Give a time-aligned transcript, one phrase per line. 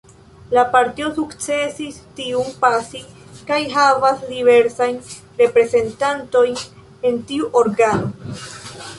[0.57, 3.01] La partio sukcesis tiun pasi
[3.49, 4.97] kaj havas diversajn
[5.43, 6.57] reprezentantojn
[7.11, 8.11] en tiu organo.